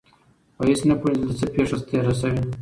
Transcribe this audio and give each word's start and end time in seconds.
په 0.55 0.61
هېڅ 0.67 0.79
نه 0.89 0.95
پوهېږم 1.01 1.19
چې 1.19 1.23
دلته 1.31 1.35
څه 1.39 1.45
پېښه 1.55 1.75
تېره 1.89 2.13
شوې. 2.19 2.41